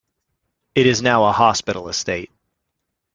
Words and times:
It 0.73 0.87
is 0.87 1.03
now 1.03 1.25
a 1.25 1.31
hospital 1.31 1.87
estate. 1.87 2.31